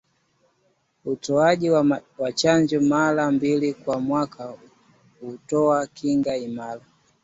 Hutoaji 1.03 1.69
wa 2.17 2.31
chanjo 2.35 2.81
mara 2.81 3.31
mbili 3.31 3.73
kwa 3.73 3.99
mwaka 3.99 4.53
hutoa 5.21 5.87
kinga 5.87 6.37
imara 6.37 6.81